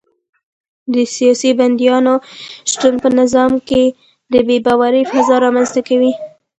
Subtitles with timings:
[0.93, 2.15] د سیاسي بندیانو
[2.71, 3.83] شتون په نظام کې
[4.33, 6.13] د بې باورۍ فضا رامنځته کوي.